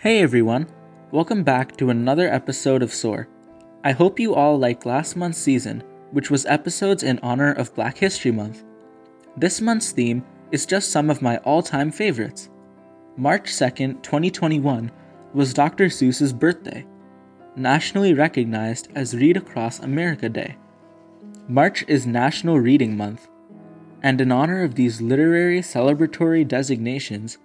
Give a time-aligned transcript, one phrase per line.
[0.00, 0.68] Hey everyone,
[1.10, 3.26] welcome back to another episode of SOAR.
[3.82, 5.82] I hope you all liked last month's season,
[6.12, 8.62] which was episodes in honor of Black History Month.
[9.36, 12.48] This month's theme is just some of my all time favorites.
[13.16, 14.92] March 2nd, 2021
[15.34, 15.86] was Dr.
[15.86, 16.86] Seuss's birthday,
[17.56, 20.56] nationally recognized as Read Across America Day.
[21.48, 23.26] March is National Reading Month,
[24.00, 27.38] and in honor of these literary celebratory designations,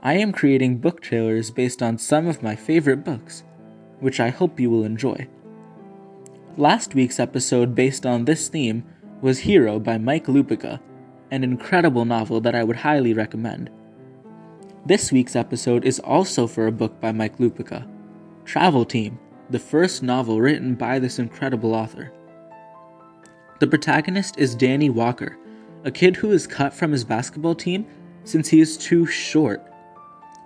[0.00, 3.42] I am creating book trailers based on some of my favorite books,
[3.98, 5.26] which I hope you will enjoy.
[6.56, 8.84] Last week's episode, based on this theme,
[9.20, 10.78] was Hero by Mike Lupica,
[11.32, 13.70] an incredible novel that I would highly recommend.
[14.86, 17.84] This week's episode is also for a book by Mike Lupica
[18.44, 19.18] Travel Team,
[19.50, 22.12] the first novel written by this incredible author.
[23.58, 25.36] The protagonist is Danny Walker,
[25.84, 27.84] a kid who is cut from his basketball team
[28.22, 29.68] since he is too short.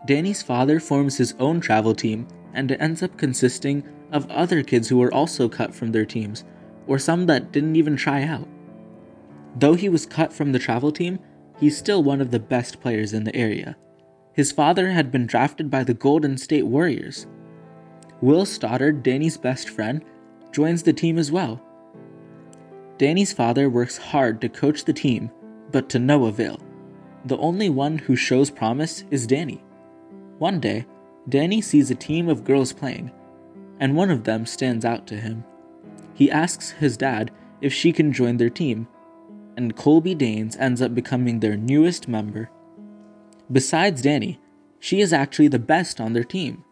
[0.07, 4.89] Danny's father forms his own travel team, and it ends up consisting of other kids
[4.89, 6.45] who were also cut from their teams,
[6.87, 8.49] or some that didn't even try out.
[9.57, 11.19] Though he was cut from the travel team,
[11.59, 13.77] he's still one of the best players in the area.
[14.33, 17.27] His father had been drafted by the Golden State Warriors.
[18.21, 20.05] Will Stoddard, Danny's best friend,
[20.53, 21.61] joins the team as well.
[22.99, 25.31] Danny's father works hard to coach the team,
[25.71, 26.61] but to no avail.
[27.25, 29.63] The only one who shows promise is Danny.
[30.43, 30.87] One day,
[31.29, 33.13] Danny sees a team of girls playing,
[33.79, 35.45] and one of them stands out to him.
[36.15, 38.89] He asks his dad if she can join their team,
[39.57, 42.51] and Colby Danes ends up becoming their newest member.
[43.53, 44.41] Besides Danny,
[44.81, 46.65] she is actually the best on their team.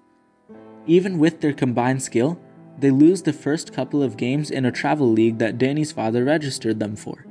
[0.88, 2.40] Even with their combined skill,
[2.76, 6.80] they lose the first couple of games in a travel league that Danny's father registered
[6.80, 7.24] them for.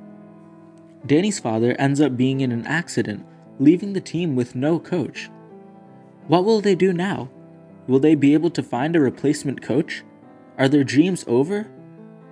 [1.05, 3.25] Danny's father ends up being in an accident,
[3.59, 5.29] leaving the team with no coach.
[6.29, 7.27] What will they do now?
[7.87, 10.03] Will they be able to find a replacement coach?
[10.59, 11.65] Are their dreams over?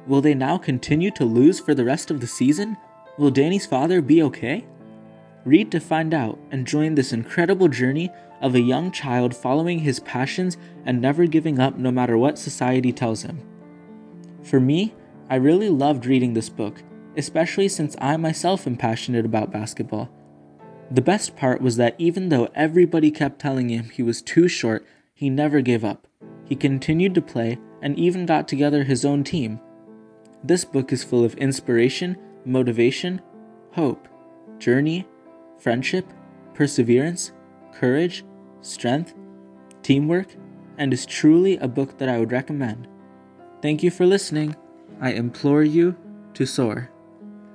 [0.06, 2.78] Will they now continue to lose for the rest of the season?
[3.18, 4.68] Will Danny's father be okay?
[5.46, 10.00] Read to find out and join this incredible journey of a young child following his
[10.02, 13.42] passions and never giving up no matter what society tells him.
[14.44, 14.94] For me,
[15.28, 16.84] I really loved reading this book,
[17.18, 20.12] especially since I myself am passionate about basketball.
[20.90, 24.86] The best part was that even though everybody kept telling him he was too short,
[25.14, 26.08] he never gave up.
[26.46, 29.60] He continued to play and even got together his own team.
[30.44, 33.22] This book is full of inspiration, motivation,
[33.72, 34.08] hope,
[34.60, 35.06] journey,
[35.60, 36.06] friendship,
[36.54, 37.34] perseverance,
[37.74, 38.24] courage,
[38.62, 39.14] strength,
[39.84, 40.36] teamwork,
[40.78, 42.88] and is truly a book that I would recommend.
[43.62, 44.56] Thank you for listening.
[45.02, 45.98] I implore you
[46.36, 46.92] to soar.